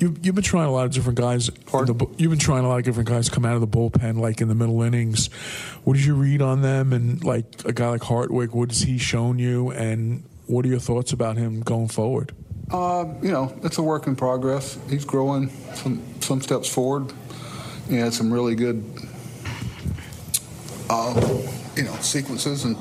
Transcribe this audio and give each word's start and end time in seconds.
You, 0.00 0.16
you've 0.22 0.34
been 0.34 0.42
trying 0.42 0.66
a 0.66 0.72
lot 0.72 0.86
of 0.86 0.92
different 0.92 1.18
guys. 1.18 1.48
the 1.48 2.06
you've 2.16 2.30
been 2.30 2.38
trying 2.38 2.64
a 2.64 2.68
lot 2.68 2.78
of 2.78 2.84
different 2.84 3.06
guys 3.06 3.28
come 3.28 3.44
out 3.44 3.54
of 3.54 3.60
the 3.60 3.68
bullpen, 3.68 4.18
like 4.18 4.40
in 4.40 4.48
the 4.48 4.54
middle 4.54 4.80
innings. 4.80 5.26
What 5.84 5.94
did 5.94 6.06
you 6.06 6.14
read 6.14 6.40
on 6.40 6.62
them? 6.62 6.94
And 6.94 7.22
like 7.22 7.44
a 7.66 7.72
guy 7.74 7.90
like 7.90 8.02
Hartwig, 8.02 8.52
what 8.52 8.70
has 8.70 8.80
he 8.80 8.96
shown 8.96 9.38
you? 9.38 9.70
And 9.70 10.24
what 10.46 10.64
are 10.64 10.68
your 10.68 10.78
thoughts 10.78 11.12
about 11.12 11.36
him 11.36 11.60
going 11.60 11.88
forward? 11.88 12.32
Uh, 12.70 13.12
you 13.20 13.30
know, 13.30 13.54
it's 13.62 13.76
a 13.76 13.82
work 13.82 14.06
in 14.06 14.16
progress. 14.16 14.78
He's 14.88 15.04
growing 15.04 15.50
some 15.74 16.02
some 16.20 16.40
steps 16.40 16.72
forward. 16.72 17.12
He 17.88 17.96
had 17.96 18.14
some 18.14 18.32
really 18.32 18.54
good, 18.54 18.82
uh, 20.88 21.42
you 21.76 21.82
know, 21.82 21.94
sequences 21.96 22.64
and 22.64 22.76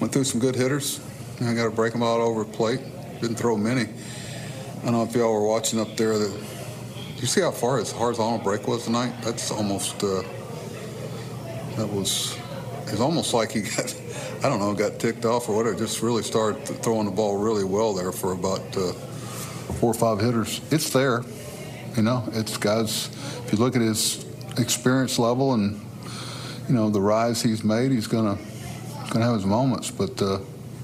went 0.00 0.12
through 0.12 0.24
some 0.24 0.40
good 0.40 0.54
hitters. 0.54 1.00
I 1.40 1.54
got 1.54 1.64
to 1.64 1.70
break 1.70 1.92
them 1.92 2.02
out 2.04 2.20
over 2.20 2.44
plate. 2.44 2.80
Didn't 3.20 3.36
throw 3.36 3.56
many. 3.56 3.88
I 4.80 4.84
don't 4.84 4.92
know 4.92 5.02
if 5.04 5.14
y'all 5.14 5.32
were 5.32 5.46
watching 5.46 5.80
up 5.80 5.96
there. 5.96 6.18
The, 6.18 6.28
you 7.16 7.26
see 7.26 7.40
how 7.40 7.50
far 7.50 7.78
his 7.78 7.92
horizontal 7.92 8.38
break 8.38 8.68
was 8.68 8.84
tonight? 8.84 9.12
That's 9.22 9.50
almost. 9.50 10.02
Uh, 10.02 10.22
that 11.76 11.88
was. 11.88 12.38
It's 12.86 13.00
almost 13.00 13.34
like 13.34 13.52
he 13.52 13.62
got. 13.76 13.94
I 14.44 14.48
don't 14.48 14.58
know, 14.58 14.74
got 14.74 14.98
ticked 14.98 15.24
off 15.24 15.48
or 15.48 15.56
whatever. 15.56 15.76
Just 15.76 16.02
really 16.02 16.22
started 16.22 16.64
throwing 16.66 17.06
the 17.06 17.10
ball 17.10 17.36
really 17.36 17.64
well 17.64 17.94
there 17.94 18.12
for 18.12 18.32
about 18.32 18.60
uh, 18.76 18.92
four 19.80 19.90
or 19.90 19.94
five 19.94 20.20
hitters. 20.20 20.60
It's 20.70 20.90
there, 20.90 21.22
you 21.96 22.02
know. 22.02 22.24
It's 22.32 22.56
guys. 22.56 23.08
If 23.44 23.52
you 23.52 23.58
look 23.58 23.76
at 23.76 23.82
his 23.82 24.24
experience 24.58 25.18
level 25.18 25.54
and 25.54 25.80
you 26.68 26.74
know 26.74 26.90
the 26.90 27.00
rise 27.00 27.42
he's 27.42 27.64
made, 27.64 27.92
he's 27.92 28.06
gonna 28.06 28.38
gonna 29.10 29.24
have 29.24 29.34
his 29.34 29.46
moments. 29.46 29.90
But 29.90 30.20
uh, 30.20 30.38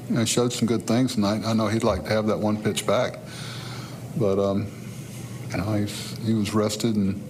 you 0.09 0.15
know, 0.15 0.21
he 0.21 0.27
showed 0.27 0.53
some 0.53 0.67
good 0.67 0.87
things 0.87 1.15
tonight. 1.15 1.43
I 1.45 1.53
know 1.53 1.69
he'd 1.69 1.85
like 1.85 2.05
to 2.05 2.11
have 2.11 2.27
that 2.27 2.39
one 2.39 2.61
pitch 2.63 2.87
back, 2.87 3.19
but 4.17 4.39
um, 4.39 4.67
you 5.51 5.57
know 5.57 5.73
he's, 5.75 6.19
he 6.19 6.35
was 6.35 6.55
rested 6.55 6.97
and 6.97 7.23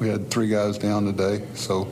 we 0.00 0.08
had 0.08 0.30
three 0.30 0.48
guys 0.48 0.78
down 0.78 1.06
today, 1.06 1.46
so 1.54 1.88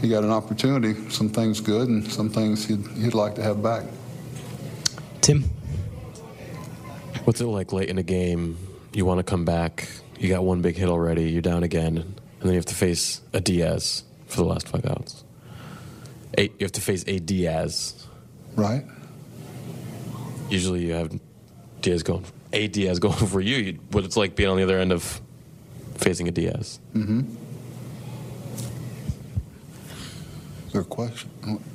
he 0.00 0.08
got 0.08 0.24
an 0.24 0.30
opportunity. 0.30 1.10
Some 1.10 1.28
things 1.28 1.60
good 1.60 1.88
and 1.88 2.10
some 2.10 2.30
things 2.30 2.66
he'd, 2.66 2.86
he'd 2.96 3.14
like 3.14 3.34
to 3.34 3.42
have 3.42 3.62
back. 3.62 3.84
Tim? 5.20 5.42
What's 7.24 7.40
it 7.40 7.46
like 7.46 7.72
late 7.72 7.88
in 7.88 7.98
a 7.98 8.02
game? 8.02 8.56
You 8.92 9.04
want 9.04 9.18
to 9.18 9.24
come 9.24 9.44
back. 9.44 9.88
You 10.18 10.28
got 10.28 10.44
one 10.44 10.62
big 10.62 10.76
hit 10.76 10.88
already. 10.88 11.30
You're 11.30 11.42
down 11.42 11.62
again, 11.62 11.98
and 11.98 12.14
then 12.40 12.50
you 12.50 12.56
have 12.56 12.66
to 12.66 12.74
face 12.74 13.20
a 13.32 13.40
Diaz 13.40 14.04
for 14.26 14.38
the 14.38 14.44
last 14.44 14.68
five 14.68 14.86
outs. 14.86 15.24
Eight. 16.38 16.52
You 16.58 16.64
have 16.64 16.72
to 16.72 16.80
face 16.80 17.04
a 17.06 17.18
Diaz. 17.18 18.06
Right? 18.54 18.84
Usually, 20.48 20.86
you 20.86 20.92
have 20.94 21.18
Diaz 21.80 22.02
going, 22.02 22.24
a 22.52 22.68
Diaz 22.68 22.98
going 22.98 23.14
for 23.26 23.40
you. 23.40 23.56
You- 23.56 23.78
What 23.90 24.04
it's 24.04 24.16
like 24.16 24.36
being 24.36 24.48
on 24.48 24.56
the 24.56 24.62
other 24.62 24.78
end 24.78 24.92
of 24.92 25.20
facing 25.96 26.28
a 26.28 26.30
Diaz. 26.30 26.80
Mm-hmm. 26.94 27.20
Is 30.66 30.72
there 30.72 30.82
a 30.82 30.84
question? 30.84 31.30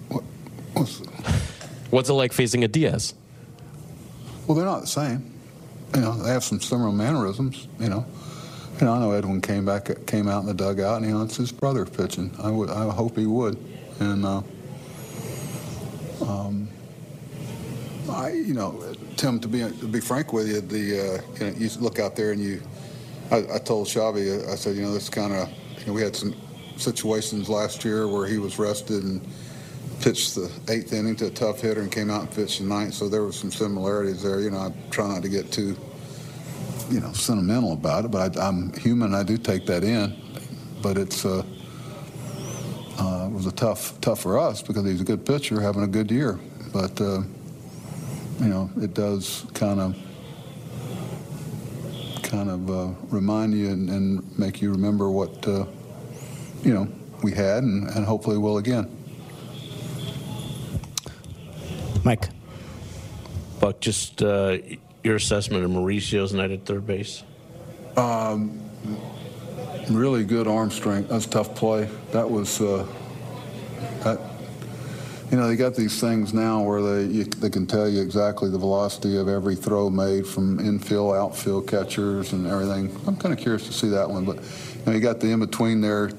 What, 0.10 0.24
what's 0.74 1.00
the, 1.00 1.08
What's 1.92 2.10
it 2.10 2.14
like 2.14 2.34
facing 2.34 2.64
a 2.64 2.68
Diaz? 2.68 3.14
well, 4.48 4.56
they're 4.56 4.66
not 4.66 4.82
the 4.82 4.88
same. 4.88 5.32
You 5.96 6.02
know, 6.02 6.14
they 6.22 6.30
have 6.30 6.44
some 6.44 6.60
similar 6.60 6.92
mannerisms. 6.92 7.68
You 7.80 7.90
know, 7.90 8.06
you 8.80 8.86
know. 8.86 8.94
I 8.94 9.00
know 9.00 9.12
Edwin 9.12 9.42
came 9.42 9.66
back, 9.66 10.06
came 10.06 10.28
out 10.28 10.42
in 10.42 10.46
the 10.46 10.54
dugout, 10.54 10.98
and 10.98 11.06
you 11.06 11.14
know, 11.18 11.24
it's 11.24 11.38
his 11.38 11.52
brother 11.52 11.86
pitching. 11.86 12.32
I 12.42 12.52
would, 12.52 12.70
I 12.70 12.90
hope 12.92 13.18
he 13.18 13.26
would, 13.26 13.58
and 14.00 14.26
uh, 14.26 14.42
um, 16.22 16.68
I, 18.16 18.32
you 18.32 18.54
know, 18.54 18.94
Tim, 19.18 19.42
to 19.42 19.48
be 19.48 19.60
to 19.60 19.88
be 19.88 20.00
frank 20.00 20.32
with 20.32 20.48
you, 20.48 20.62
the 20.62 21.20
uh, 21.20 21.22
you 21.38 21.52
know, 21.52 21.58
you 21.58 21.70
look 21.82 22.00
out 22.00 22.16
there 22.16 22.32
and 22.32 22.42
you, 22.42 22.62
I, 23.30 23.56
I 23.56 23.58
told 23.58 23.90
Shabby, 23.90 24.32
I 24.32 24.56
said, 24.56 24.78
you 24.78 24.84
know, 24.84 24.94
this 24.94 25.10
kind 25.10 25.34
of, 25.34 25.50
you 25.80 25.88
know, 25.88 25.94
we 25.94 26.02
had 26.02 26.16
some 26.16 26.34
situations 26.78 27.50
last 27.50 27.84
year 27.84 28.08
where 28.08 28.26
he 28.26 28.38
was 28.38 28.58
rested 28.58 29.04
and 29.04 29.22
pitched 30.00 30.36
the 30.36 30.50
eighth 30.70 30.94
inning 30.94 31.18
to 31.18 31.28
a 31.28 31.30
tough 31.30 31.60
hitter 31.60 31.82
and 31.82 31.92
came 31.92 32.10
out 32.10 32.22
and 32.22 32.32
pitched 32.32 32.60
the 32.60 32.66
ninth, 32.66 32.94
so 32.94 33.10
there 33.10 33.24
was 33.24 33.36
some 33.38 33.52
similarities 33.52 34.24
there. 34.24 34.40
You 34.40 34.52
know, 34.52 34.60
I 34.60 34.74
try 34.92 35.10
not 35.10 35.22
to 35.24 35.30
get 35.30 35.52
too, 35.52 35.76
you 36.90 37.02
know, 37.02 37.12
sentimental 37.12 37.74
about 37.74 38.06
it, 38.06 38.12
but 38.12 38.38
I, 38.38 38.48
I'm 38.48 38.72
human. 38.80 39.14
I 39.14 39.24
do 39.24 39.38
take 39.38 39.66
that 39.66 39.84
in, 39.84 40.16
but 40.82 40.98
it's. 40.98 41.26
Uh, 41.26 41.44
uh, 42.98 43.28
it 43.30 43.34
was 43.34 43.46
a 43.46 43.52
tough, 43.52 44.00
tough 44.00 44.22
for 44.22 44.40
us 44.40 44.62
because 44.62 44.86
he's 44.86 45.02
a 45.02 45.04
good 45.04 45.26
pitcher, 45.26 45.60
having 45.60 45.84
a 45.84 45.88
good 45.88 46.10
year. 46.10 46.40
But 46.72 47.02
uh, 47.02 47.24
you 48.40 48.48
know, 48.48 48.70
it 48.78 48.94
does 48.94 49.46
kind 49.54 49.80
of, 49.80 49.96
kind 52.24 52.50
of 52.50 52.70
uh, 52.70 52.88
remind 53.10 53.54
you 53.54 53.70
and, 53.70 53.90
and 53.90 54.40
make 54.40 54.62
you 54.62 54.72
remember 54.72 55.10
what 55.10 55.48
uh, 55.48 55.66
you 56.64 56.74
know 56.74 56.88
we 57.24 57.32
had, 57.32 57.64
and, 57.64 57.90
and 57.90 58.06
hopefully 58.06 58.38
will 58.38 58.58
again. 58.58 58.90
Mike? 62.04 62.30
Buck, 63.60 63.80
just 63.80 64.22
uh, 64.22 64.58
your 65.04 65.16
assessment 65.16 65.64
of 65.64 65.72
Mauricio's 65.72 66.34
night 66.34 66.52
at 66.52 66.66
third 66.66 66.86
base. 66.86 67.24
Um, 67.98 68.62
really 69.90 70.24
good 70.24 70.48
arm 70.48 70.70
strength. 70.70 71.10
That's 71.10 71.26
tough 71.26 71.56
play. 71.56 71.90
That 72.12 72.30
was 72.30 72.62
uh, 72.62 72.86
that. 74.04 74.35
You 75.32 75.38
know, 75.38 75.48
they 75.48 75.56
got 75.56 75.76
these 75.76 76.00
things 76.00 76.34
now 76.34 76.62
where 76.62 76.82
they 76.82 77.04
you, 77.12 77.24
they 77.24 77.50
can 77.50 77.66
tell 77.66 77.90
you 77.90 78.02
exactly 78.02 78.50
the 78.50 78.60
velocity 78.60 79.18
of 79.18 79.28
every 79.28 79.56
throw 79.56 79.90
made 79.90 80.28
from 80.28 80.60
infield, 80.60 81.16
outfield 81.16 81.68
catchers, 81.68 82.32
and 82.34 82.46
everything. 82.46 82.96
I'm 83.08 83.18
kind 83.18 83.34
of 83.34 83.40
curious 83.40 83.66
to 83.66 83.74
see 83.74 83.90
that 83.90 84.10
one, 84.10 84.26
but 84.26 84.38
you 84.38 84.86
know, 84.86 84.92
you 84.92 85.00
got 85.00 85.20
the 85.20 85.32
in 85.32 85.40
between 85.40 85.82
there 85.82 86.12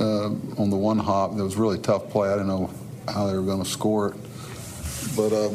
uh, 0.00 0.26
on 0.58 0.70
the 0.70 0.76
one 0.76 0.98
hop. 0.98 1.36
That 1.36 1.44
was 1.44 1.56
really 1.56 1.78
tough 1.78 2.08
play. 2.08 2.30
I 2.30 2.32
didn't 2.32 2.48
know 2.48 2.70
how 3.06 3.26
they 3.26 3.34
were 3.34 3.42
going 3.42 3.62
to 3.62 3.68
score 3.68 4.08
it, 4.08 4.16
but. 5.16 5.32
Uh, 5.32 5.50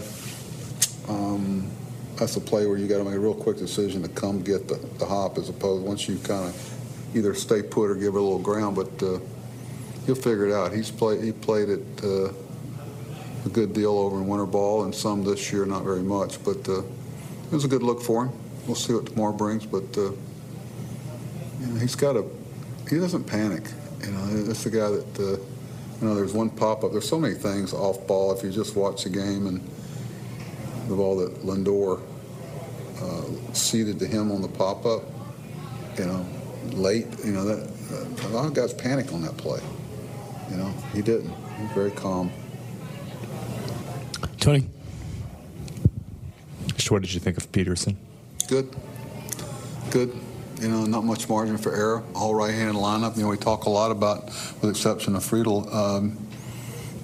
um, 1.09 1.67
that's 2.15 2.35
a 2.35 2.41
play 2.41 2.65
where 2.65 2.77
you 2.77 2.87
got 2.87 2.97
to 2.97 3.03
make 3.03 3.15
a 3.15 3.19
real 3.19 3.33
quick 3.33 3.57
decision 3.57 4.03
to 4.03 4.09
come 4.09 4.41
get 4.41 4.67
the, 4.67 4.75
the 4.97 5.05
hop 5.05 5.37
as 5.37 5.49
opposed 5.49 5.85
once 5.85 6.07
you 6.07 6.17
kind 6.17 6.45
of 6.45 7.15
either 7.15 7.33
stay 7.33 7.63
put 7.63 7.89
or 7.89 7.95
give 7.95 8.13
it 8.13 8.17
a 8.17 8.21
little 8.21 8.39
ground. 8.39 8.75
But 8.75 8.91
uh, 9.01 9.19
he'll 10.05 10.15
figure 10.15 10.47
it 10.47 10.53
out. 10.53 10.73
He's 10.73 10.91
played 10.91 11.23
he 11.23 11.31
played 11.31 11.69
it 11.69 11.81
uh, 12.03 12.31
a 13.45 13.49
good 13.49 13.73
deal 13.73 13.97
over 13.97 14.17
in 14.17 14.27
winter 14.27 14.45
ball 14.45 14.83
and 14.83 14.93
some 14.93 15.23
this 15.23 15.51
year, 15.51 15.65
not 15.65 15.83
very 15.83 16.01
much. 16.03 16.43
But 16.43 16.67
uh, 16.67 16.79
it 16.79 17.51
was 17.51 17.65
a 17.65 17.67
good 17.67 17.83
look 17.83 18.01
for 18.01 18.25
him. 18.25 18.33
We'll 18.65 18.75
see 18.75 18.93
what 18.93 19.07
tomorrow 19.07 19.33
brings. 19.33 19.65
But 19.65 19.97
uh, 19.97 20.11
you 21.61 21.67
know, 21.67 21.79
he's 21.79 21.95
got 21.95 22.15
a 22.15 22.25
he 22.89 22.97
doesn't 22.97 23.25
panic. 23.25 23.63
You 24.01 24.11
know, 24.11 24.43
that's 24.43 24.63
the 24.63 24.69
guy 24.69 24.89
that 24.89 25.19
uh, 25.19 25.41
you 26.01 26.07
know. 26.07 26.15
There's 26.15 26.33
one 26.33 26.49
pop 26.49 26.83
up. 26.83 26.91
There's 26.91 27.07
so 27.07 27.19
many 27.19 27.35
things 27.35 27.73
off 27.73 28.05
ball 28.07 28.31
if 28.31 28.43
you 28.43 28.51
just 28.51 28.75
watch 28.75 29.03
the 29.03 29.09
game 29.09 29.47
and 29.47 29.61
the 30.87 30.95
ball 30.95 31.17
that 31.17 31.33
Lindor 31.43 32.01
uh, 33.01 33.53
ceded 33.53 33.99
to 33.99 34.07
him 34.07 34.31
on 34.31 34.41
the 34.41 34.47
pop 34.47 34.85
up, 34.85 35.03
you 35.97 36.05
know, 36.05 36.25
late, 36.71 37.05
you 37.23 37.31
know, 37.31 37.45
that 37.45 37.69
a 38.25 38.27
lot 38.29 38.45
of 38.45 38.53
guys 38.53 38.73
panic 38.73 39.13
on 39.13 39.21
that 39.21 39.37
play. 39.37 39.61
You 40.49 40.57
know, 40.57 40.73
he 40.93 41.01
didn't. 41.01 41.29
He 41.57 41.63
was 41.63 41.71
very 41.73 41.91
calm. 41.91 42.31
Tony? 44.39 44.69
Just 46.75 46.91
what 46.91 47.01
did 47.01 47.13
you 47.13 47.19
think 47.19 47.37
of 47.37 47.51
Peterson? 47.51 47.97
Good. 48.47 48.73
Good. 49.91 50.15
You 50.61 50.67
know, 50.67 50.85
not 50.85 51.03
much 51.05 51.29
margin 51.29 51.57
for 51.57 51.73
error. 51.73 52.03
All 52.13 52.35
right-handed 52.35 52.75
lineup. 52.75 53.15
You 53.15 53.23
know, 53.23 53.29
we 53.29 53.37
talk 53.37 53.65
a 53.65 53.69
lot 53.69 53.91
about, 53.91 54.25
with 54.25 54.69
exception 54.69 55.15
of 55.15 55.23
Friedl, 55.23 55.73
um, 55.73 56.17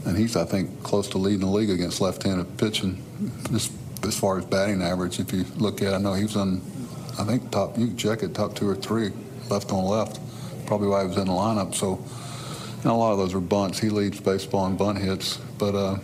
and 0.06 0.18
he's, 0.18 0.36
I 0.36 0.46
think, 0.46 0.84
close 0.84 1.08
to 1.10 1.18
leading 1.18 1.40
the 1.40 1.48
league 1.48 1.70
against 1.70 2.02
left-handed 2.02 2.58
pitching, 2.58 3.02
just 3.52 3.72
as 4.04 4.18
far 4.18 4.38
as 4.38 4.46
batting 4.46 4.82
average. 4.82 5.20
If 5.20 5.32
you 5.32 5.46
look 5.56 5.82
at, 5.82 5.94
it, 5.94 5.96
I 5.96 5.98
know 6.00 6.14
he 6.14 6.24
was 6.24 6.36
on, 6.36 6.62
I 7.18 7.24
think 7.24 7.50
top. 7.50 7.78
You 7.78 7.88
can 7.88 7.98
check 7.98 8.24
it, 8.24 8.34
top 8.34 8.56
two 8.56 8.68
or 8.68 8.76
three, 8.76 9.12
left 9.50 9.72
on 9.72 9.86
left. 9.86 10.20
Probably 10.66 10.88
why 10.88 11.02
he 11.04 11.08
was 11.08 11.18
in 11.18 11.26
the 11.26 11.34
lineup. 11.34 11.74
So, 11.74 12.04
and 12.78 12.92
a 12.92 12.94
lot 12.94 13.14
of 13.14 13.18
those 13.18 13.34
are 13.34 13.40
bunts. 13.40 13.80
He 13.80 13.90
leads 13.90 14.20
baseball 14.20 14.68
in 14.68 14.76
bunt 14.78 14.98
hits, 14.98 15.38
but 15.58 15.76
uh, 15.76 15.98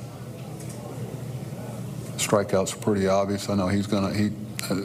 strikeouts 2.31 2.75
are 2.75 2.79
pretty 2.79 3.07
obvious. 3.07 3.49
I 3.49 3.55
know 3.55 3.67
he's 3.67 3.87
gonna. 3.87 4.13
He, 4.13 4.31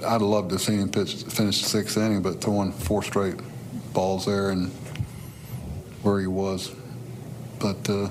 I'd 0.04 0.20
love 0.20 0.48
to 0.48 0.58
see 0.58 0.76
him 0.76 0.88
pitch, 0.90 1.14
finish 1.24 1.62
the 1.62 1.68
sixth 1.68 1.96
inning, 1.96 2.22
but 2.22 2.40
throwing 2.40 2.72
four 2.72 3.02
straight 3.04 3.36
balls 3.92 4.26
there 4.26 4.50
and 4.50 4.70
where 6.02 6.20
he 6.20 6.26
was, 6.26 6.74
but. 7.58 7.88
Uh, 7.88 8.08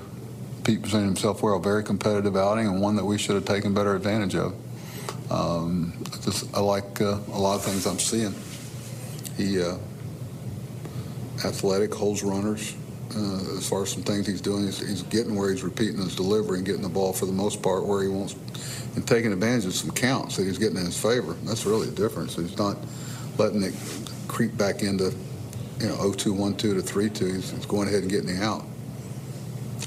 Pete 0.64 0.82
presented 0.82 1.06
himself 1.06 1.44
well. 1.44 1.60
Very 1.60 1.84
competitive 1.84 2.36
outing 2.36 2.66
and 2.66 2.80
one 2.80 2.96
that 2.96 3.04
we 3.04 3.18
should 3.18 3.36
have 3.36 3.44
taken 3.44 3.72
better 3.72 3.94
advantage 3.94 4.34
of. 4.34 4.52
Um, 5.30 5.92
just 6.24 6.52
I 6.56 6.58
like 6.58 7.00
uh, 7.00 7.20
a 7.32 7.38
lot 7.38 7.54
of 7.54 7.62
things 7.62 7.86
I'm 7.86 8.00
seeing. 8.00 8.34
He 9.36 9.62
uh, 9.62 9.76
athletic, 11.44 11.94
holds 11.94 12.24
runners. 12.24 12.74
Uh, 13.16 13.56
as 13.56 13.66
far 13.66 13.82
as 13.82 13.90
some 13.90 14.02
things 14.02 14.26
he's 14.26 14.42
doing, 14.42 14.64
he's, 14.64 14.86
he's 14.86 15.02
getting 15.04 15.34
where 15.34 15.50
he's 15.50 15.62
repeating 15.62 15.96
his 15.96 16.14
delivery 16.14 16.58
and 16.58 16.66
getting 16.66 16.82
the 16.82 16.88
ball 16.88 17.14
for 17.14 17.24
the 17.24 17.32
most 17.32 17.62
part 17.62 17.86
where 17.86 18.02
he 18.02 18.08
wants, 18.08 18.36
and 18.94 19.08
taking 19.08 19.32
advantage 19.32 19.64
of 19.64 19.74
some 19.74 19.90
counts 19.90 20.36
that 20.36 20.44
he's 20.44 20.58
getting 20.58 20.76
in 20.76 20.84
his 20.84 21.00
favor. 21.00 21.32
That's 21.44 21.64
really 21.64 21.86
the 21.86 21.96
difference. 21.96 22.36
He's 22.36 22.58
not 22.58 22.76
letting 23.38 23.62
it 23.62 23.74
creep 24.28 24.54
back 24.58 24.82
into, 24.82 25.14
you 25.80 25.88
know, 25.88 25.96
0-2, 25.96 26.36
1-2 26.36 26.58
to 26.58 26.74
3-2. 26.74 27.34
He's, 27.36 27.50
he's 27.52 27.64
going 27.64 27.88
ahead 27.88 28.02
and 28.02 28.10
getting 28.10 28.36
the 28.36 28.44
out. 28.44 28.64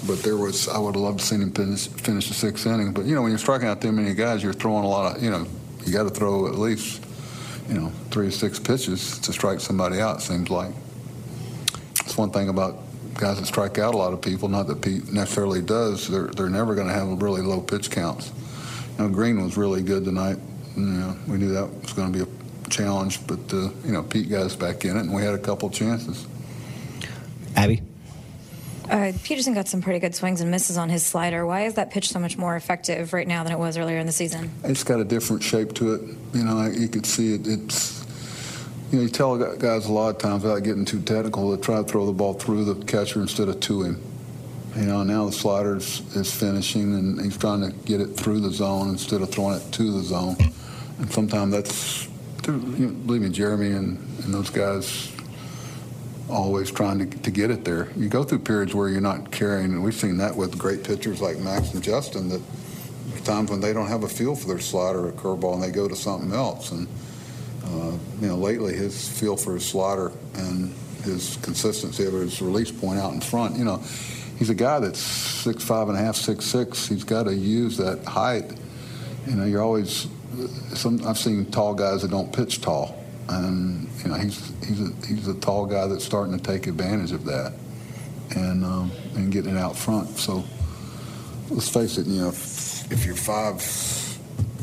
But 0.08 0.24
there 0.24 0.38
was, 0.38 0.68
I 0.68 0.80
would 0.80 0.96
have 0.96 1.04
loved 1.04 1.20
to 1.20 1.26
seen 1.26 1.42
him 1.42 1.52
finish, 1.52 1.88
finish 1.88 2.30
the 2.30 2.34
sixth 2.34 2.66
inning. 2.66 2.94
But, 2.94 3.06
you 3.06 3.14
know, 3.14 3.22
when 3.22 3.32
you're 3.32 3.38
striking 3.38 3.68
out 3.68 3.80
that 3.82 3.92
many 3.92 4.16
guys, 4.16 4.42
you're 4.42 4.54
throwing 4.54 4.86
a 4.86 4.90
lot 4.90 5.16
of, 5.16 5.24
you 5.24 5.30
know, 5.30 5.46
you 5.86 5.94
got 5.94 6.04
to 6.04 6.10
throw 6.10 6.48
at 6.48 6.56
least, 6.56 7.04
you 7.68 7.76
know, 7.76 7.92
three 8.10 8.28
to 8.28 8.32
six 8.32 8.58
pitches 8.58 9.20
to 9.20 9.32
strike 9.34 9.60
somebody 9.60 10.00
out, 10.00 10.18
it 10.18 10.22
seems 10.22 10.50
like. 10.50 10.72
It's 12.06 12.18
one 12.18 12.32
thing 12.32 12.50
about 12.50 12.80
guys 13.20 13.40
that 13.40 13.46
strike 13.46 13.78
out 13.78 13.94
a 13.94 13.98
lot 13.98 14.14
of 14.14 14.22
people, 14.22 14.48
not 14.48 14.68
that 14.68 14.82
Pete 14.82 15.12
necessarily 15.12 15.62
does, 15.62 16.08
they're, 16.08 16.28
they're 16.28 16.50
never 16.50 16.74
going 16.74 16.88
to 16.88 16.94
have 16.94 17.22
really 17.22 17.42
low 17.42 17.60
pitch 17.60 17.92
counts. 17.92 18.32
You 18.98 19.06
know, 19.06 19.10
Greene 19.10 19.44
was 19.44 19.58
really 19.58 19.82
good 19.82 20.06
tonight. 20.06 20.38
You 20.76 20.84
know, 20.84 21.18
we 21.28 21.38
knew 21.38 21.50
that 21.50 21.68
was 21.82 21.94
going 21.94 22.14
to 22.14 22.26
be 22.26 22.32
a 22.32 22.70
challenge, 22.70 23.26
but, 23.28 23.40
uh, 23.54 23.70
you 23.84 23.92
know, 23.92 24.04
Pete 24.04 24.30
got 24.30 24.44
us 24.44 24.56
back 24.56 24.86
in 24.86 24.96
it, 24.96 25.02
and 25.02 25.14
we 25.14 25.22
had 25.22 25.34
a 25.34 25.40
couple 25.40 25.70
chances. 25.70 26.26
Abby? 27.56 27.82
Uh, 28.90 29.12
Peterson 29.24 29.54
got 29.54 29.68
some 29.68 29.82
pretty 29.82 30.00
good 30.00 30.16
swings 30.16 30.42
and 30.42 30.50
misses 30.50 30.78
on 30.78 30.90
his 30.90 31.06
slider. 31.06 31.46
Why 31.46 31.66
is 31.66 31.76
that 31.76 31.92
pitch 31.92 32.10
so 32.10 32.20
much 32.20 32.38
more 32.38 32.56
effective 32.56 33.14
right 33.14 33.28
now 33.28 33.44
than 33.44 33.52
it 33.52 33.60
was 33.60 33.78
earlier 33.78 34.00
in 34.00 34.08
the 34.08 34.14
season? 34.14 34.52
It's 34.64 34.84
got 34.84 35.00
a 35.00 35.04
different 35.04 35.44
shape 35.44 35.74
to 35.76 35.94
it. 35.94 36.02
You 36.34 36.44
know, 36.44 36.66
you 36.66 36.88
could 36.88 37.06
see 37.06 37.36
it. 37.36 37.46
It's, 37.46 37.99
you 38.92 38.98
know, 38.98 39.04
you 39.04 39.10
tell 39.10 39.38
guys 39.38 39.86
a 39.86 39.92
lot 39.92 40.10
of 40.10 40.18
times 40.18 40.44
without 40.44 40.64
getting 40.64 40.84
too 40.84 41.02
technical 41.02 41.56
to 41.56 41.62
try 41.62 41.78
to 41.78 41.84
throw 41.84 42.08
the 42.08 42.12
ball 42.12 42.34
through 42.34 42.66
the 42.66 42.86
catcher 42.86 43.22
instead 43.22 43.48
of 43.48 43.60
to 43.60 43.84
him. 43.84 44.04
You 44.76 44.86
know, 44.86 45.04
now 45.04 45.26
the 45.26 45.32
slider 45.32 45.78
is, 45.78 46.00
is 46.16 46.34
finishing 46.34 46.94
and 46.94 47.22
he's 47.22 47.38
trying 47.38 47.62
to 47.62 47.76
get 47.86 48.02
it 48.02 48.08
through 48.08 48.40
the 48.40 48.52
zone 48.52 48.90
instead 48.90 49.22
of 49.22 49.30
throwing 49.30 49.58
it 49.58 49.72
to 49.74 49.92
the 49.92 50.02
zone. 50.02 50.38
And 50.98 51.12
sometimes 51.12 51.52
that's, 51.52 52.08
you 52.48 52.54
know, 52.54 52.90
believe 52.90 53.22
me, 53.22 53.30
Jeremy 53.30 53.72
and, 53.72 53.98
and 54.24 54.34
those 54.34 54.50
guys 54.50 55.12
always 56.28 56.72
trying 56.72 57.00
to, 57.00 57.18
to 57.20 57.32
get 57.32 57.52
it 57.52 57.66
there. 57.66 57.90
You 57.96 58.10
go 58.10 58.24
through 58.24 58.40
periods 58.40 58.74
where 58.74 58.90
you're 58.90 59.02
not 59.02 59.32
carrying, 59.32 59.74
and 59.74 59.84
we've 59.84 59.96
seen 59.96 60.18
that 60.18 60.36
with 60.36 60.58
great 60.58 60.84
pitchers 60.84 61.22
like 61.22 61.38
Max 61.40 61.74
and 61.74 61.84
Justin, 61.84 62.30
that 62.30 62.42
times 63.24 63.52
when 63.52 63.60
they 63.60 63.74
don't 63.74 63.88
have 63.88 64.04
a 64.04 64.10
feel 64.10 64.36
for 64.36 64.48
their 64.48 64.60
slider 64.60 65.08
or 65.08 65.12
curveball 65.12 65.56
and 65.56 65.64
they 65.64 65.72
go 65.72 65.88
to 65.88 65.96
something 65.96 66.32
else. 66.32 66.72
And, 66.72 66.88
uh, 67.66 67.98
you 68.22 68.28
know, 68.28 68.36
lately 68.36 68.74
his 68.76 69.08
feel 69.08 69.38
for 69.38 69.54
his 69.54 69.66
slider 69.66 70.12
and 70.36 70.74
his 71.04 71.38
consistency 71.38 72.06
of 72.06 72.14
his 72.14 72.42
release 72.42 72.72
point 72.72 73.00
out 73.00 73.14
in 73.14 73.22
front, 73.22 73.58
you 73.58 73.64
know, 73.64 73.78
he's 74.38 74.50
a 74.50 74.56
guy 74.56 74.80
that's 74.80 75.00
six 75.00 75.64
five 75.64 75.90
and 75.90 75.98
a 75.98 76.02
half, 76.02 76.16
six 76.16 76.46
six. 76.46 76.88
He's 76.88 77.04
got 77.04 77.24
to 77.24 77.34
use 77.36 77.78
that 77.78 78.04
height. 78.06 78.52
You 79.28 79.36
know, 79.36 79.46
you're 79.46 79.62
always 79.62 80.08
some. 80.74 81.06
I've 81.06 81.18
seen 81.18 81.46
tall 81.52 81.74
guys 81.74 82.02
that 82.02 82.12
don't 82.12 82.32
pitch 82.34 82.62
tall, 82.62 83.04
and 83.28 83.90
you 84.04 84.10
know 84.10 84.16
he's 84.16 84.52
he's 84.66 84.82
a, 84.82 84.92
he's 85.06 85.28
a 85.28 85.36
tall 85.36 85.66
guy 85.66 85.88
that's 85.88 86.04
starting 86.06 86.38
to 86.38 86.44
take 86.44 86.68
advantage 86.68 87.12
of 87.12 87.26
that, 87.26 87.54
and 88.36 88.64
um, 88.64 88.92
and 89.16 89.32
getting 89.32 89.56
it 89.56 89.60
out 89.60 89.76
front. 89.76 90.18
So 90.18 90.44
let's 91.50 91.70
face 91.70 91.98
it, 91.98 92.08
you 92.08 92.22
know, 92.22 92.30
if, 92.30 92.92
if 92.92 93.06
you're 93.06 93.16
five 93.16 93.62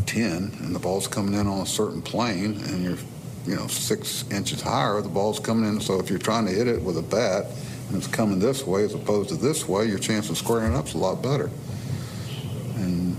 ten 0.06 0.53
and 0.61 0.75
the 0.75 0.79
ball's 0.79 1.08
coming 1.08 1.35
in 1.35 1.47
on 1.47 1.61
a 1.61 1.67
certain 1.67 2.00
plane, 2.00 2.61
and 2.67 2.82
you're 2.82 2.99
you 3.47 3.55
know 3.55 3.67
six 3.67 4.25
inches 4.31 4.61
higher, 4.62 5.00
the 5.03 5.08
ball's 5.08 5.38
coming 5.38 5.69
in. 5.69 5.81
So 5.81 6.00
if 6.00 6.11
you're 6.11 6.19
trying 6.19 6.47
to 6.47 6.53
hit 6.53 6.69
it 6.69 6.81
with 6.82 6.99
a 6.99 7.03
bat 7.03 7.47
and 7.88 7.97
it's 7.97 8.06
coming 8.06 8.38
this 8.38 8.67
way 8.67 8.85
as 8.85 8.94
opposed 8.94 9.29
to 9.29 9.37
this 9.37 9.69
way, 9.69 9.87
your 9.87 9.99
chance 9.99 10.29
of 10.31 10.38
squaring 10.38 10.73
it 10.73 10.76
up's 10.76 10.94
a 10.94 10.99
lot 10.99 11.23
better. 11.23 11.50
And 12.76 13.17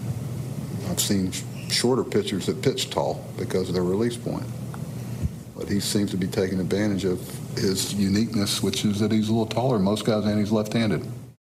I've 0.90 1.00
seen 1.00 1.32
shorter 1.70 2.04
pitchers 2.04 2.46
that 2.48 2.62
pitch 2.62 2.90
tall 2.90 3.26
because 3.38 3.70
of 3.70 3.74
their 3.74 3.84
release 3.84 4.18
point. 4.18 4.46
But 5.56 5.70
he 5.70 5.80
seems 5.80 6.12
to 6.12 6.18
be 6.18 6.28
taking 6.28 6.60
advantage 6.60 7.06
of 7.06 7.20
his 7.56 7.94
uniqueness, 7.94 8.62
which 8.62 8.86
is 8.86 9.00
that 9.00 9.12
he's 9.12 9.30
a 9.30 9.32
little 9.32 9.48
taller 9.48 9.78
than 9.78 9.86
most 9.86 10.06
guys 10.06 10.26
and 10.26 10.38
he's 10.38 10.52
left-handed. 10.52 11.06